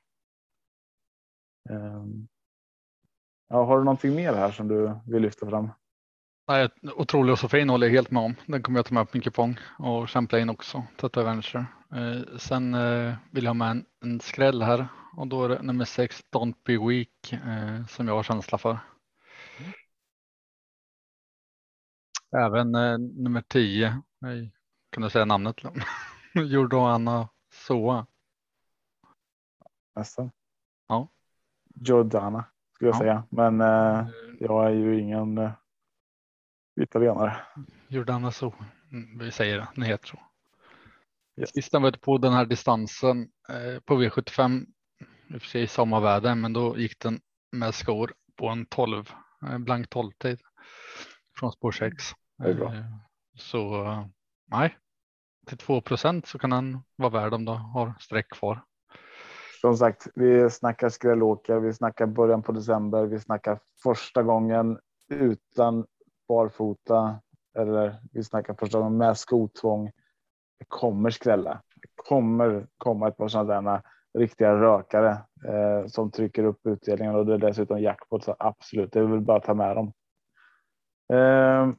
[1.71, 2.05] Eh,
[3.49, 5.71] ja, har du någonting mer här som du vill lyfta fram?
[6.49, 8.35] Nej, otrolig och så fin håller jag helt med om.
[8.47, 10.85] Den kommer jag ta med på min kupong och Champlain också.
[10.97, 11.67] Tata Venture.
[11.93, 15.63] Eh, sen eh, vill jag ha med en, en skräll här och då är det
[15.63, 18.79] nummer sex Don't Be Weak eh, som jag har känsla för.
[22.37, 24.03] Även eh, nummer tio.
[24.91, 25.57] Kan du säga namnet?
[26.35, 28.07] Jordana Soa.
[29.97, 30.31] Nästan.
[30.89, 31.09] Ja.
[31.75, 32.99] Jordana skulle jag ja.
[32.99, 34.07] säga, men eh, eh,
[34.41, 35.55] jag är ju ingen
[36.77, 37.37] italienare.
[37.89, 38.53] Jordana Soa.
[38.93, 40.19] Mm, vi säger det, den heter så.
[41.41, 41.51] Yes.
[41.51, 44.67] Sist var på den här distansen eh, på V75
[45.29, 47.21] i och för sig samma väder, men då gick den
[47.53, 49.11] med skor på en 12,
[49.59, 50.41] blank 12 tid
[51.39, 52.05] från spår 6.
[52.39, 52.73] Det är bra.
[53.37, 53.85] Så
[54.47, 54.79] nej,
[55.47, 58.65] till 2% så kan den vara värd om du har streck kvar.
[59.61, 65.87] Som sagt, vi snackar skrällåkare, vi snackar början på december, vi snackar första gången utan
[66.29, 67.21] barfota
[67.59, 69.91] eller vi snackar första gången med skotvång.
[70.59, 71.63] Det kommer skrälla.
[71.83, 73.83] Det kommer komma ett par sådana
[74.19, 75.11] riktiga rökare
[75.45, 78.25] eh, som trycker upp utdelningen och det är dessutom jackpot.
[78.25, 79.93] Så absolut, det är väl bara att ta med dem.
[81.13, 81.75] Eh,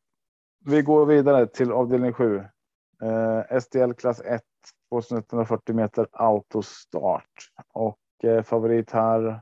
[0.65, 2.43] vi går vidare till avdelning 7.
[3.03, 4.41] Eh, STL klass 1
[4.89, 9.41] 2140 meter autostart och eh, favorit här.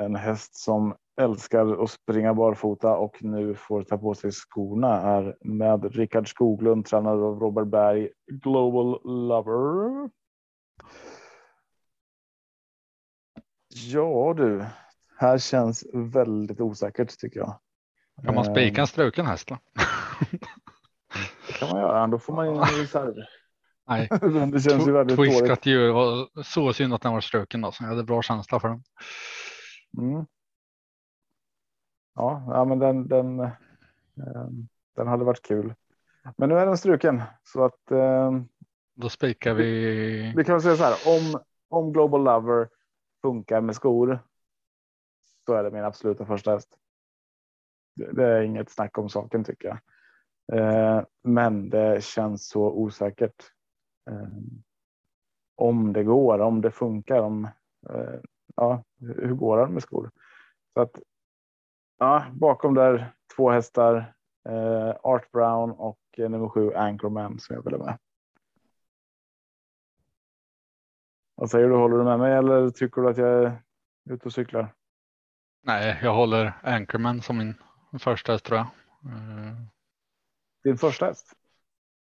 [0.00, 5.36] En häst som älskar att springa barfota och nu får ta på sig skorna är
[5.40, 10.10] med Rickard Skoglund, tränad av Robert Berg, Global Lover.
[13.68, 14.64] Ja du,
[15.16, 17.58] här känns väldigt osäkert tycker jag.
[18.24, 19.48] Kan man spika en struken häst?
[21.46, 23.14] Det kan man göra, då får man ju en reserv.
[23.88, 24.08] Nej,
[24.52, 25.66] det känns ju väldigt dåligt.
[25.66, 28.68] ju var så synd att den var struken då, så jag hade bra känsla för
[28.68, 28.82] den.
[29.98, 30.26] Mm.
[32.18, 34.48] Ja, ja, men den, den, eh,
[34.96, 35.74] den hade varit kul.
[36.36, 37.90] Men nu är den struken så att.
[37.90, 38.32] Eh,
[38.94, 40.34] då spikar vi.
[40.36, 42.68] Vi kan säga så här om om Global Lover
[43.22, 44.18] funkar med skor.
[45.46, 46.78] Så är det min absoluta första häst.
[47.96, 49.78] Det, det är inget snack om saken tycker jag.
[50.58, 53.44] Eh, men det känns så osäkert.
[54.10, 54.28] Eh,
[55.54, 57.44] om det går, om det funkar, om
[57.90, 58.20] eh,
[58.56, 60.10] ja, hur går det med skor?
[60.74, 61.00] Så att
[61.98, 64.14] ja, bakom där två hästar,
[65.02, 67.98] Art Brown och nummer sju Anchorman som jag vill ha med.
[71.34, 71.76] Vad säger du?
[71.76, 73.62] Håller du med mig eller tycker du att jag är
[74.10, 74.74] ute och cyklar?
[75.62, 77.54] Nej, jag håller Anchorman som min
[77.98, 78.66] första häst tror jag.
[80.64, 81.32] Din första häst?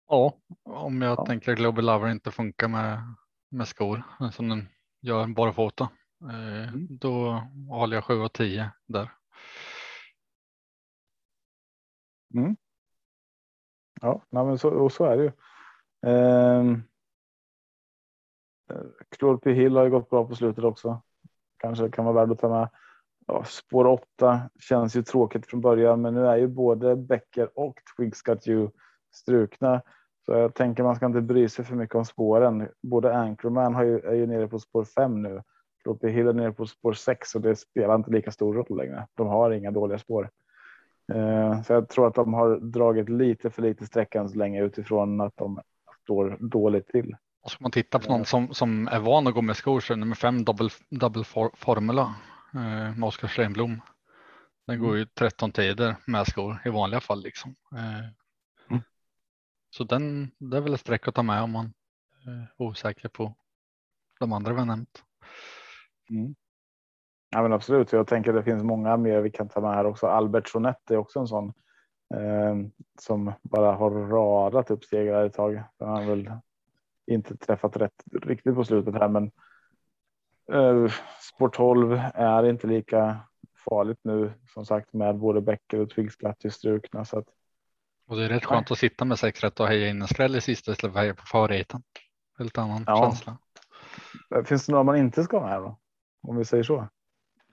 [0.09, 1.27] Ja, om jag ja.
[1.27, 3.15] tänker att Global Lover inte funkar med,
[3.51, 4.03] med skor
[4.33, 4.69] som den
[5.01, 5.89] gör bara foto.
[6.31, 6.87] Eh, mm.
[6.91, 9.11] Då håller jag 7 och 10 där.
[12.35, 12.57] Mm.
[14.01, 15.33] Ja, nej, men så, och så är det ju.
[16.07, 16.83] Ehm,
[18.71, 18.77] eh,
[19.09, 19.53] Claude P.
[19.53, 21.03] Hill har ju gått bra på slutet också.
[21.57, 22.69] Kanske kan vara värd att ta med.
[23.27, 27.79] Ja, spår 8 känns ju tråkigt från början, men nu är ju både Becker och
[27.97, 28.71] Twigs Got You
[29.13, 29.83] strukna.
[30.27, 32.69] Så jag tänker man ska inte bry sig för mycket om spåren.
[32.83, 35.43] Både Anchorman har ju, är ju nere på spår 5 nu.
[35.83, 39.07] Floppy Hill är nere på spår 6 och det spelar inte lika stor roll längre.
[39.15, 40.31] De har inga dåliga spår.
[41.13, 45.21] Eh, så jag tror att de har dragit lite för lite sträckan så länge utifrån
[45.21, 45.61] att de
[46.03, 47.17] står dåligt till.
[47.43, 49.93] Och ska man titta på någon som, som är van att gå med skor så
[49.93, 52.15] är nummer fem double, double for, formula
[52.55, 53.81] eh, med Oskar Stenblom.
[54.67, 57.55] Den går ju 13 tider med skor i vanliga fall liksom.
[57.73, 58.09] Eh,
[59.77, 61.73] så den, det är väl ett streck att ta med om man
[62.27, 63.35] är osäker på
[64.21, 65.05] de andra vi har nämnt.
[66.11, 66.35] Mm.
[67.33, 67.93] Ja, men absolut.
[67.93, 70.07] Jag tänker att det finns många mer vi kan ta med här också.
[70.07, 71.53] Albert Sonette är också en sån
[72.15, 72.57] eh,
[73.01, 75.63] som bara har radat upp segrar ett tag.
[75.79, 76.33] Han har väl
[77.07, 79.31] inte träffat rätt riktigt på slutet här, men
[80.53, 80.93] eh,
[81.35, 83.21] Sport 12 är inte lika
[83.69, 87.27] farligt nu som sagt med både Becker och Twigsplatt strukna så att
[88.07, 90.37] och det är rätt skönt att sitta med sex rätt och heja in en skräll
[90.37, 91.83] i sista istället för att heja på favoriten.
[92.39, 92.97] Helt annan ja.
[92.97, 93.39] känsla.
[94.45, 95.79] Finns det några man inte ska ha med då?
[96.23, 96.89] Om vi säger så.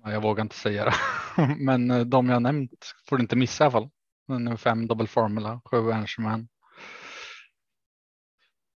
[0.03, 0.93] Jag vågar inte säga det,
[1.59, 3.89] men eh, de jag nämnt får du inte missa i alla fall.
[4.27, 6.47] Nummer fem Double Formula, sju Angerman.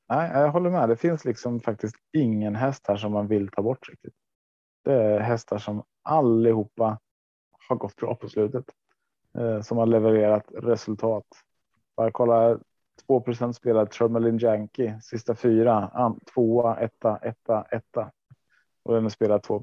[0.08, 0.88] Nej, jag håller med.
[0.88, 4.14] Det finns liksom faktiskt ingen häst här som man vill ta bort riktigt.
[4.84, 6.98] Det är hästar som allihopa
[7.68, 8.64] har gått bra på slutet.
[9.38, 11.26] Eh, som har levererat resultat.
[11.96, 12.58] Bara kolla
[13.06, 16.14] 2 spelad Trummelin Janky sista fyra.
[16.34, 18.10] Tvåa, etta, etta, etta.
[18.82, 19.62] Och den är spelad 2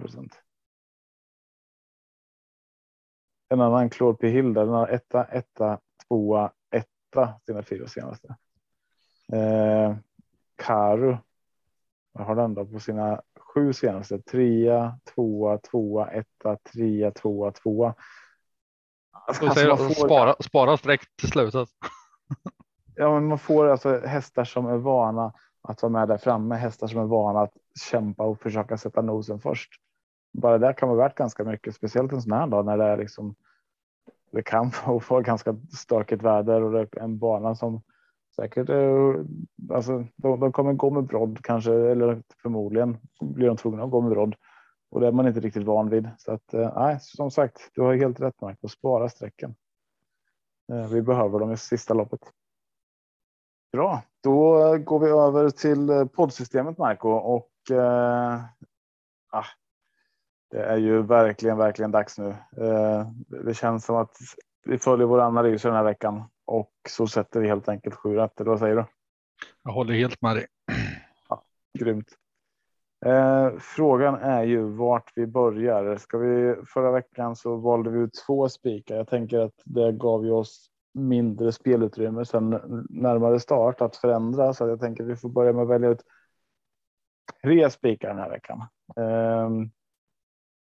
[3.50, 4.28] en annan Claude P.
[4.28, 8.36] Hill där den har etta, etta, tvåa, etta sina fyra senaste.
[9.34, 9.96] Eh,
[10.56, 11.18] Karu.
[12.12, 14.20] Vad har den då på sina sju senaste?
[14.20, 17.96] Trea, tvåa, tvåa, etta, trea, tvåa, tvåa.
[19.12, 19.90] Alltså, säger, får...
[19.90, 21.70] spara, spara streck till slutet.
[22.96, 26.56] ja, men man får alltså hästar som är vana att vara med där framme.
[26.56, 27.54] Hästar som är vana att
[27.92, 29.72] kämpa och försöka sätta nosen först.
[30.40, 32.98] Bara det kan vara värt ganska mycket, speciellt en sån här dag när det är
[32.98, 33.36] liksom.
[34.32, 34.72] Det kan
[35.10, 37.82] vara ganska stökigt väder och det är en bana som
[38.36, 38.70] säkert.
[38.70, 39.16] Eh,
[39.74, 44.02] alltså, de, de kommer gå med brodd kanske, eller förmodligen blir de tvungna att gå
[44.02, 44.36] med brodd
[44.92, 46.10] och det är man inte riktigt van vid.
[46.18, 49.56] Så att eh, nej, som sagt, du har helt rätt Mark att spara strecken.
[50.72, 52.22] Eh, vi behöver dem i sista loppet.
[53.72, 58.42] Bra, då går vi över till eh, poddsystemet Marco och eh,
[59.30, 59.46] ah,
[60.52, 62.30] det är ju verkligen, verkligen dags nu.
[62.58, 63.08] Eh,
[63.46, 64.18] det känns som att
[64.66, 68.34] vi följer vår analys den här veckan och så sätter vi helt enkelt sju rätt.
[68.36, 68.86] Vad säger du?
[69.64, 70.46] Jag håller helt med dig.
[71.30, 71.44] Ja,
[71.80, 72.08] grymt.
[73.06, 75.98] Eh, frågan är ju vart vi börjar.
[75.98, 78.96] Ska vi förra veckan så valde vi ut två spikar.
[78.96, 82.50] Jag tänker att det gav ju oss mindre spelutrymme sen
[82.90, 86.04] närmare start att förändra så jag tänker att vi får börja med att välja ut
[87.44, 88.64] tre spikar den här veckan.
[88.96, 89.50] Eh,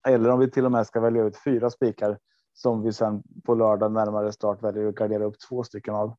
[0.09, 2.19] eller om vi till och med ska välja ut fyra spikar
[2.53, 6.17] som vi sen på lördag närmare start väljer att gardera upp två stycken av.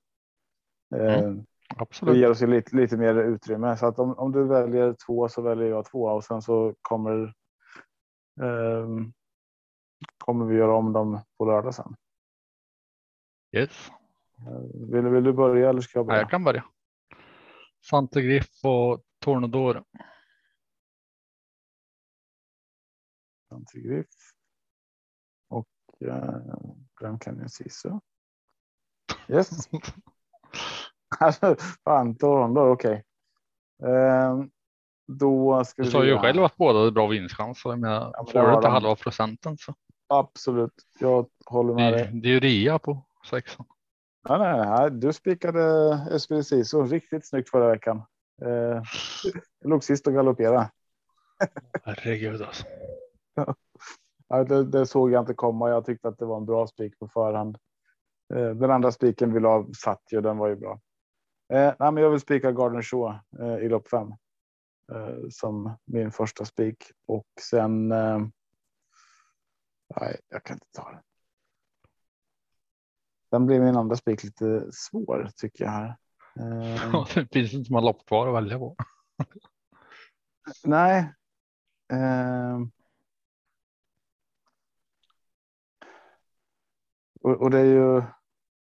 [0.96, 1.26] Mm.
[1.26, 1.46] Ehm,
[1.78, 2.13] Absolut.
[2.13, 5.41] Det ger oss lite, lite mer utrymme så att om, om du väljer två så
[5.41, 7.24] väljer jag två och sen så kommer.
[8.41, 8.88] Eh,
[10.17, 11.96] kommer vi göra om dem på lördag sen.
[13.52, 13.91] Yes.
[14.91, 16.17] Vill, vill du börja eller ska jag börja?
[16.17, 16.63] Ja, jag kan börja.
[17.89, 19.84] Santegriff och Tornador.
[23.51, 24.07] Santegriff.
[25.49, 25.67] Och
[26.07, 26.39] eh,
[27.01, 27.89] Grand Canyon Sisu.
[29.27, 29.69] Yes.
[31.83, 33.03] Fan, Toronto, okej.
[33.79, 33.93] Okay.
[33.93, 34.43] Eh,
[35.07, 37.61] då ska du sa ju själv att båda hade bra vinstchans.
[37.65, 39.75] Jag menar, ja, får du inte halva procenten så.
[40.07, 42.09] Absolut, jag håller med dig.
[42.13, 43.65] Det är ju rea på sexan.
[44.29, 48.03] Ja, nej, nej, du spikade SPC så riktigt snyggt förra veckan.
[48.41, 48.81] Eh,
[49.61, 50.71] jag låg sist och galopperade.
[51.83, 52.65] Herregud alltså.
[54.47, 55.69] Det, det, såg jag inte komma.
[55.69, 57.58] Jag tyckte att det var en bra spik på förhand.
[58.34, 60.21] Eh, den andra spiken vi la satt ju.
[60.21, 60.82] Den var ju bra.
[61.54, 64.08] Eh, nej, men jag vill spika Garden Show eh, i lopp fem
[64.91, 67.88] eh, som min första spik och sen.
[69.99, 71.01] Nej, jag kan inte ta den.
[73.30, 75.95] Sen blir min andra spik lite svår tycker jag här.
[77.15, 78.75] Det finns inte många lopp kvar att välja på.
[80.63, 81.13] nej.
[87.23, 88.03] Och, och, det är ju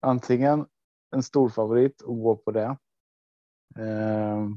[0.01, 0.67] antingen
[1.15, 2.77] en stor favorit och gå på det.
[3.79, 4.47] Eh,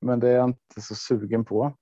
[0.00, 1.76] men det är jag inte så sugen på.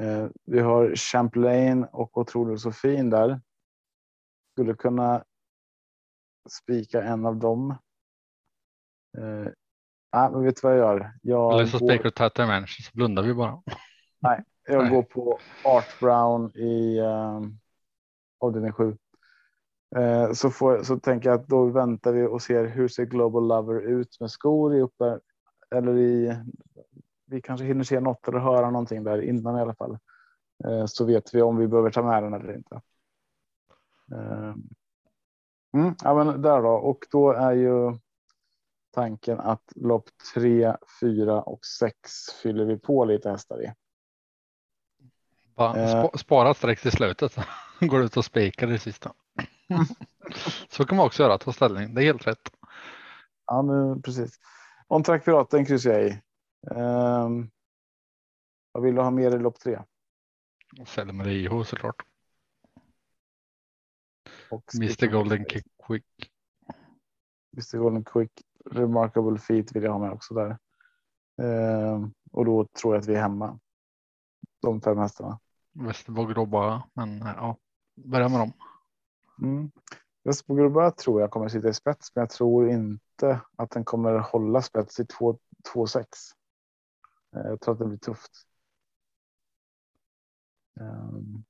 [0.00, 3.40] Eh, vi har Champlain och Otroligt så fin där.
[4.52, 5.24] Skulle kunna
[6.50, 7.70] spika en av dem.
[9.18, 9.52] Eh,
[10.12, 11.12] nej, men vet du vad jag gör?
[11.22, 11.88] Jag Eller så går...
[11.88, 13.62] spikar du Tata Mansion så blundar vi bara.
[14.18, 14.90] Nej, jag nej.
[14.90, 17.58] går på Art Brown i um,
[18.38, 18.96] avdelning 7.
[19.96, 23.48] Eh, så, får, så tänker jag att då väntar vi och ser hur ser Global
[23.48, 25.18] Lover ut med skor i uppe
[25.70, 26.36] eller i.
[27.26, 29.98] Vi kanske hinner se något eller höra någonting där innan i alla fall.
[30.64, 32.80] Eh, så vet vi om vi behöver ta med den eller inte.
[34.12, 34.54] Eh,
[35.74, 37.98] mm, ja, men där då och då är ju
[38.90, 42.10] tanken att lopp 3, 4 och 6
[42.42, 43.72] fyller vi på lite hästar i.
[46.18, 47.36] Spara streck till slutet.
[47.80, 49.12] Går ut och spikar det sista.
[50.68, 51.94] Så kan man också göra, ta ställning.
[51.94, 52.50] Det är helt rätt.
[53.46, 54.40] Ja, men precis.
[54.88, 56.20] On track piraten kryssar jag i.
[56.70, 57.50] Um,
[58.72, 59.82] vad vill du ha mer i lopp tre?
[60.86, 62.02] Selmer IH såklart.
[64.50, 66.04] Och Mr Golden Quick.
[67.56, 68.32] Mr Golden Quick.
[68.70, 70.58] Remarkable feet vill jag ha med också där.
[71.42, 73.58] Um, och då tror jag att vi är hemma.
[74.62, 75.40] De fem hästarna.
[75.72, 77.56] Västerbo Grobba, men ja,
[77.94, 78.52] börja med dem.
[79.42, 79.70] Mm.
[80.24, 84.62] Västerbo tror jag kommer sitta i spets, men jag tror inte att den kommer hålla
[84.62, 86.04] spets i 2-6.
[87.36, 88.32] Eh, jag tror att det blir tufft.
[90.80, 91.44] Um,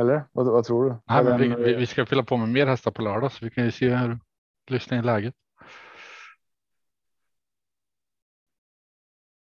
[0.00, 0.96] eller vad, vad, tror du?
[1.04, 3.50] Nej, men vi, vi, vi, ska fylla på med mer hästar på lördag så vi
[3.50, 4.18] kan ju se hur
[4.70, 5.34] lyssna i läget.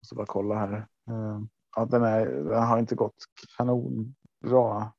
[0.02, 0.86] Måste bara kolla här.
[1.06, 3.24] Um, ja, den, är, den har inte gått
[3.56, 4.92] kanonbra.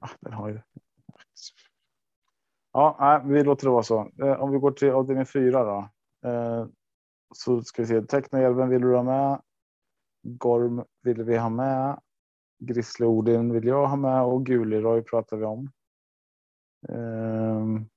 [0.00, 0.60] Ah, den har ju.
[2.78, 4.10] Ja, nej, vi låter det vara så.
[4.22, 5.88] Eh, om vi går till avdelning fyra då.
[6.28, 6.66] Eh,
[7.34, 8.02] så ska vi se.
[8.02, 9.42] Tecknahjälmen vill du ha med.
[10.22, 12.00] Gorm vill vi ha med.
[12.58, 15.70] Grizzly Odin vill jag ha med och Guliroy pratar vi om.
[16.88, 17.88] Um,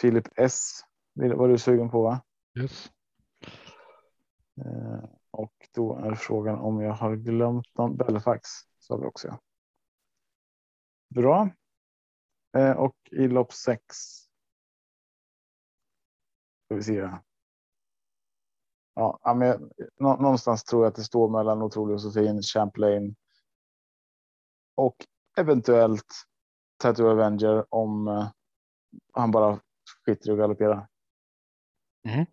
[0.00, 0.80] Philip S
[1.14, 2.20] var du sugen på va?
[2.58, 2.90] Yes.
[4.64, 7.96] Uh, och då är frågan om jag har glömt någon.
[7.96, 9.38] Belfax sa vi också.
[11.14, 11.50] Bra.
[12.56, 13.96] Uh, och i lopp sex.
[16.64, 17.10] Ska vi se.
[18.94, 23.16] Ja, men någonstans tror jag att det står mellan Otrolig Josefin, Champlain
[24.74, 24.96] och
[25.36, 26.26] eventuellt
[26.76, 28.28] Tattoo Avenger om uh,
[29.12, 29.60] han bara
[30.06, 30.88] skiter i att galoppera.
[32.08, 32.26] Mm.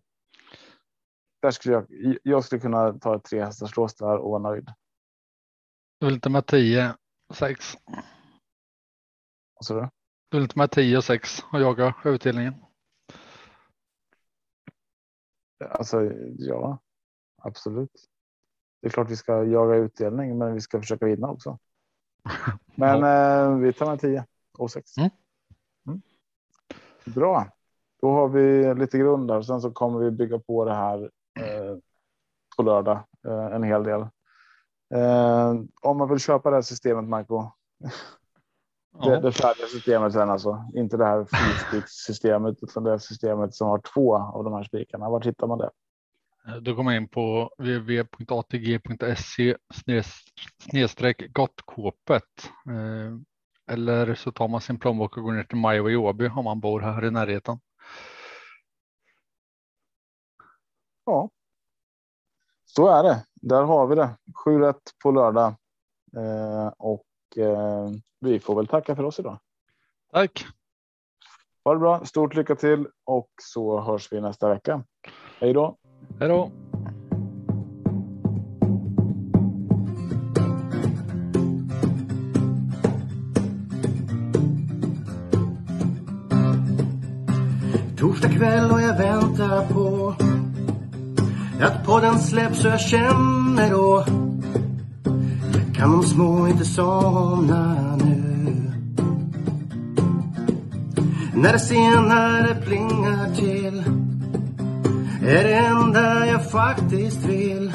[1.42, 4.72] Där skulle jag, jag skulle kunna ta ett tre hästars där och vara nöjd.
[5.98, 6.94] Du vill inte med 10
[7.34, 7.74] 6.
[9.54, 9.88] Vad sa du?
[10.34, 12.54] Inte med 10 och 6 och jaga utdelningen?
[15.70, 16.78] Alltså, ja,
[17.42, 18.08] absolut.
[18.82, 21.58] Det är klart vi ska jaga utdelning, men vi ska försöka vinna också.
[22.74, 23.44] Men ja.
[23.44, 24.26] eh, vi tar med 10
[24.58, 24.96] och 6.
[24.96, 25.10] Mm.
[25.86, 26.02] Mm.
[27.04, 27.46] Bra.
[28.00, 29.42] Då har vi lite grund där.
[29.42, 31.10] Sen så kommer vi bygga på det här
[31.40, 31.76] eh,
[32.56, 34.00] på lördag eh, en hel del.
[34.94, 37.50] Eh, om man vill köpa det här systemet, Marco.
[38.98, 39.10] Ja.
[39.10, 43.78] Det, det färdiga systemet sen alltså, inte det här fyrspikssystemet utan det systemet som har
[43.78, 45.10] två av de här spikarna.
[45.10, 45.70] Var hittar man det?
[46.60, 49.56] Då går man in på www.atg.se
[50.70, 52.50] snedstreck gottkåpet.
[52.68, 53.18] Eh,
[53.74, 56.60] eller så tar man sin plånbok och går ner till Majo i Åby om man
[56.60, 57.58] bor här i närheten.
[61.06, 61.30] Ja,
[62.64, 63.24] så är det.
[63.34, 64.16] Där har vi det.
[64.44, 65.54] 7 rätt på lördag.
[66.16, 67.04] Eh, och
[67.38, 69.38] eh, vi får väl tacka för oss idag.
[70.12, 70.46] Tack.
[71.64, 72.04] Ha det bra.
[72.04, 74.84] Stort lycka till och så hörs vi nästa vecka.
[75.40, 75.76] Hej då.
[76.20, 76.50] Hej då.
[87.98, 90.14] Torsdag kväll och jag väntar på
[91.60, 94.23] att podden släpps så jag känner då
[95.84, 98.72] kan de små inte somna nu.
[101.34, 103.84] När det senare plingar till
[105.22, 107.72] är det enda jag faktiskt vill.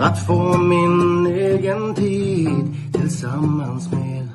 [0.00, 4.28] Att få min egen tid tillsammans med.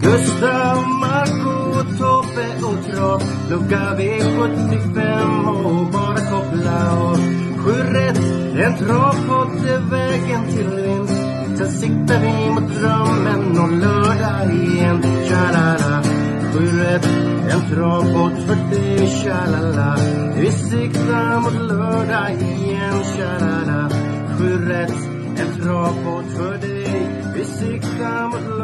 [0.00, 8.18] Gustav, Marco, Tobbe och Trav Lucka V75 och bara koppla av sju rätt.
[8.64, 11.22] En travpodd är vägen till vinst.
[11.58, 15.02] Sen siktar vi mot drömmen om lördag igen.
[15.28, 16.02] tja la
[16.52, 17.08] Sju rätt.
[17.50, 19.08] En travpodd för dig.
[19.08, 19.46] tja
[19.76, 19.96] la
[20.36, 23.02] Vi siktar mot lördag igen.
[23.16, 23.32] tja
[23.66, 23.88] la
[24.38, 24.94] Sju rätt.
[25.36, 27.10] En travpodd för dig.
[27.34, 28.57] Vi siktar mot